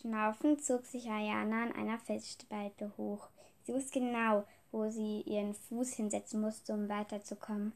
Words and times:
Schnaufend 0.00 0.62
zog 0.64 0.86
sich 0.86 1.10
Ayana 1.10 1.64
an 1.64 1.72
einer 1.72 1.98
Felsspalte 1.98 2.92
hoch. 2.96 3.28
Sie 3.64 3.74
wusste 3.74 3.98
genau, 3.98 4.44
wo 4.70 4.88
sie 4.88 5.22
ihren 5.22 5.54
Fuß 5.54 5.94
hinsetzen 5.94 6.40
musste, 6.40 6.72
um 6.72 6.88
weiterzukommen. 6.88 7.72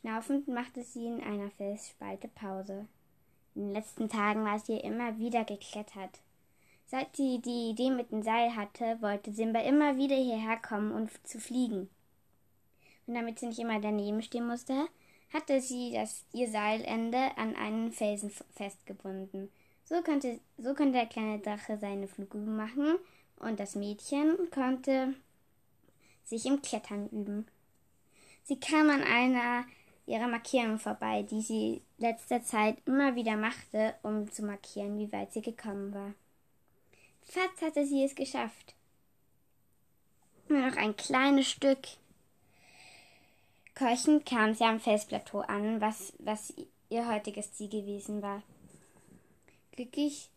Schnaufend 0.00 0.48
machte 0.48 0.82
sie 0.82 1.06
in 1.06 1.22
einer 1.22 1.50
Felsspalte 1.52 2.26
Pause. 2.26 2.88
In 3.54 3.66
den 3.66 3.72
letzten 3.72 4.08
Tagen 4.08 4.44
war 4.44 4.58
sie 4.58 4.78
immer 4.78 5.16
wieder 5.18 5.44
geklettert. 5.44 6.18
Seit 6.86 7.14
sie 7.14 7.40
die 7.40 7.70
Idee 7.70 7.90
mit 7.90 8.10
dem 8.10 8.22
Seil 8.22 8.56
hatte, 8.56 9.00
wollte 9.00 9.32
Simba 9.32 9.60
immer 9.60 9.96
wieder 9.96 10.16
hierher 10.16 10.56
kommen 10.56 10.90
und 10.90 11.02
um 11.02 11.24
zu 11.24 11.38
fliegen. 11.38 11.88
Und 13.06 13.14
damit 13.14 13.38
sie 13.38 13.46
nicht 13.46 13.60
immer 13.60 13.80
daneben 13.80 14.22
stehen 14.22 14.48
musste, 14.48 14.88
hatte 15.32 15.60
sie 15.60 15.92
das, 15.92 16.24
ihr 16.32 16.50
Seilende 16.50 17.36
an 17.36 17.54
einen 17.54 17.92
Felsen 17.92 18.32
festgebunden. 18.54 19.50
So 19.84 20.00
konnte, 20.02 20.40
so 20.56 20.74
konnte 20.74 20.92
der 20.92 21.06
kleine 21.06 21.38
Drache 21.40 21.78
seine 21.78 22.08
Flugübung 22.08 22.56
machen 22.56 22.98
und 23.36 23.60
das 23.60 23.74
Mädchen 23.74 24.50
konnte 24.50 25.14
sich 26.24 26.46
im 26.46 26.62
Klettern 26.62 27.08
üben. 27.10 27.46
Sie 28.44 28.58
kam 28.58 28.88
an 28.88 29.02
einer 29.02 29.64
ihrer 30.06 30.28
Markierungen 30.28 30.78
vorbei, 30.78 31.22
die 31.22 31.40
sie 31.40 31.82
letzter 31.98 32.42
Zeit 32.42 32.76
immer 32.86 33.14
wieder 33.14 33.36
machte, 33.36 33.94
um 34.02 34.30
zu 34.30 34.42
markieren, 34.42 34.98
wie 34.98 35.12
weit 35.12 35.32
sie 35.32 35.42
gekommen 35.42 35.94
war. 35.94 36.14
Fast 37.22 37.62
hatte 37.62 37.86
sie 37.86 38.04
es 38.04 38.14
geschafft. 38.14 38.74
Nur 40.48 40.60
noch 40.60 40.76
ein 40.76 40.96
kleines 40.96 41.48
Stück. 41.48 41.78
Keuchend 43.74 44.26
kam 44.26 44.54
sie 44.54 44.64
am 44.64 44.78
Felsplateau 44.78 45.40
an, 45.40 45.80
was, 45.80 46.12
was 46.18 46.52
ihr 46.90 47.08
heutiges 47.08 47.52
Ziel 47.54 47.68
gewesen 47.68 48.22
war. 48.22 48.42
Glücklich 49.74 50.30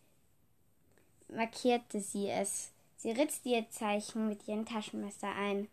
markierte 1.28 2.00
sie 2.00 2.28
es. 2.28 2.70
Sie 2.96 3.12
ritzte 3.12 3.50
ihr 3.50 3.70
Zeichen 3.70 4.28
mit 4.28 4.48
ihrem 4.48 4.66
Taschenmesser 4.66 5.32
ein. 5.32 5.68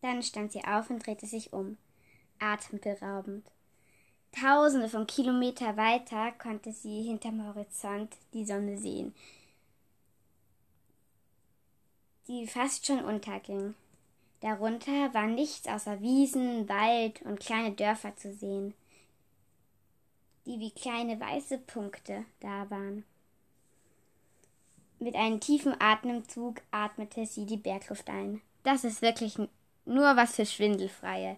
Dann 0.00 0.24
stand 0.24 0.50
sie 0.50 0.64
auf 0.64 0.90
und 0.90 1.06
drehte 1.06 1.26
sich 1.26 1.52
um. 1.52 1.78
Atemberaubend. 2.40 3.46
Tausende 4.32 4.88
von 4.88 5.06
Kilometer 5.06 5.76
weiter 5.76 6.32
konnte 6.32 6.72
sie 6.72 7.02
hinterm 7.02 7.46
Horizont 7.46 8.16
die 8.34 8.44
Sonne 8.44 8.76
sehen, 8.76 9.14
die 12.26 12.46
fast 12.46 12.86
schon 12.86 13.02
unterging. 13.02 13.74
Darunter 14.40 15.14
war 15.14 15.26
nichts 15.26 15.66
außer 15.66 16.02
Wiesen, 16.02 16.68
Wald 16.68 17.22
und 17.22 17.40
kleine 17.40 17.72
Dörfer 17.72 18.14
zu 18.16 18.34
sehen, 18.34 18.74
die 20.46 20.60
wie 20.60 20.70
kleine 20.70 21.20
weiße 21.20 21.58
Punkte 21.58 22.24
da 22.40 22.70
waren. 22.70 23.04
Mit 24.98 25.14
einem 25.14 25.40
tiefen 25.40 25.74
Atemzug 25.78 26.62
atmete 26.70 27.26
sie 27.26 27.44
die 27.44 27.58
Bergluft 27.58 28.08
ein. 28.08 28.40
Das 28.62 28.84
ist 28.84 29.02
wirklich 29.02 29.36
nur 29.84 30.16
was 30.16 30.36
für 30.36 30.46
Schwindelfreie, 30.46 31.36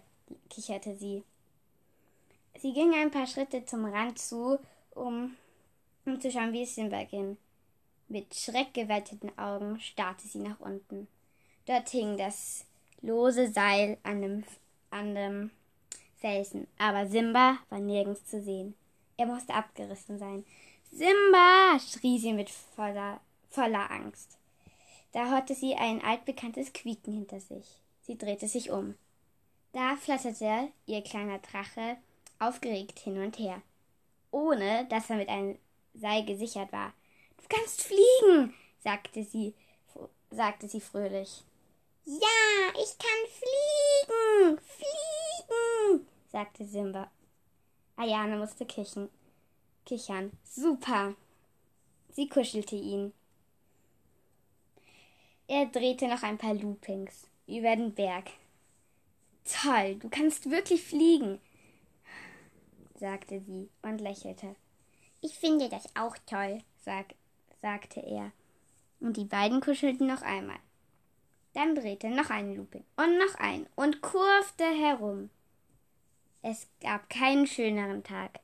kicherte 0.49 0.95
sie. 0.95 1.23
Sie 2.57 2.73
ging 2.73 2.93
ein 2.93 3.11
paar 3.11 3.27
Schritte 3.27 3.65
zum 3.65 3.85
Rand 3.85 4.17
zu, 4.17 4.59
um, 4.91 5.35
um 6.05 6.19
zu 6.21 6.31
schauen, 6.31 6.53
wie 6.53 6.63
es 6.63 6.75
Simba 6.75 7.03
ging. 7.03 7.37
Mit 8.07 8.33
schreckgeweiteten 8.33 9.37
Augen 9.37 9.79
starrte 9.79 10.27
sie 10.27 10.39
nach 10.39 10.59
unten. 10.59 11.07
Dort 11.65 11.89
hing 11.89 12.17
das 12.17 12.65
lose 13.01 13.51
Seil 13.51 13.97
an 14.03 14.21
dem, 14.21 14.43
an 14.89 15.15
dem 15.15 15.51
Felsen, 16.17 16.67
aber 16.77 17.07
Simba 17.07 17.59
war 17.69 17.79
nirgends 17.79 18.25
zu 18.25 18.41
sehen. 18.41 18.73
Er 19.19 19.25
musste 19.25 19.53
abgerissen 19.53 20.17
sein. 20.17 20.45
Simba! 20.91 21.77
schrie 21.77 22.17
sie 22.19 22.31
mit 22.31 22.49
voller, 22.49 23.19
voller 23.49 23.91
Angst. 23.91 24.37
Da 25.11 25.29
hörte 25.29 25.53
sie 25.55 25.75
ein 25.75 26.01
altbekanntes 26.01 26.71
Quieken 26.71 27.11
hinter 27.11 27.41
sich. 27.41 27.65
Sie 28.03 28.17
drehte 28.17 28.47
sich 28.47 28.71
um. 28.71 28.95
Da 29.73 29.97
flatterte 29.97 30.69
ihr 30.85 31.03
kleiner 31.03 31.39
Drache 31.39 31.97
aufgeregt 32.39 32.97
hin 32.99 33.21
und 33.21 33.37
her, 33.37 33.61
ohne 34.31 34.85
dass 34.85 35.09
er 35.09 35.17
mit 35.17 35.27
einem 35.27 35.59
Seil 35.93 36.23
gesichert 36.23 36.71
war. 36.71 36.93
Du 37.41 37.43
kannst 37.49 37.83
fliegen, 37.83 38.53
sagte 38.81 39.25
sie, 39.25 39.53
sagte 40.31 40.69
sie 40.69 40.79
fröhlich. 40.79 41.43
Ja, 42.05 42.71
ich 42.81 42.97
kann 42.97 43.27
fliegen, 43.37 44.59
fliegen, 44.59 46.07
sagte 46.31 46.65
Simba. 46.65 47.11
Ayane 47.99 48.37
musste 48.37 48.65
kichern. 48.65 49.09
kichern. 49.85 50.31
Super. 50.43 51.15
Sie 52.11 52.27
kuschelte 52.27 52.75
ihn. 52.75 53.13
Er 55.47 55.65
drehte 55.65 56.07
noch 56.07 56.23
ein 56.23 56.37
paar 56.37 56.53
Loopings 56.53 57.27
über 57.47 57.75
den 57.75 57.93
Berg. 57.93 58.31
Toll, 59.43 59.95
du 59.95 60.09
kannst 60.09 60.49
wirklich 60.49 60.83
fliegen 60.83 61.39
sagte 62.99 63.41
sie 63.41 63.69
und 63.81 63.99
lächelte. 64.01 64.55
Ich 65.21 65.37
finde 65.37 65.69
das 65.69 65.87
auch 65.95 66.15
toll, 66.25 66.59
sag, 66.83 67.15
sagte 67.61 68.01
er. 68.01 68.31
Und 68.99 69.17
die 69.17 69.25
beiden 69.25 69.61
kuschelten 69.61 70.07
noch 70.07 70.21
einmal. 70.21 70.59
Dann 71.53 71.75
drehte 71.75 72.09
noch 72.09 72.29
ein 72.29 72.55
Looping 72.55 72.83
und 72.97 73.17
noch 73.17 73.35
ein 73.35 73.65
und 73.75 74.01
kurfte 74.01 74.65
herum. 74.65 75.29
Es 76.41 76.67
gab 76.81 77.09
keinen 77.09 77.47
schöneren 77.47 78.03
Tag. 78.03 78.39